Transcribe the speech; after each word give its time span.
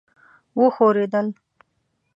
وښورېدل. 0.59 1.27